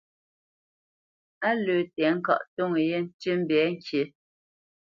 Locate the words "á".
1.47-1.49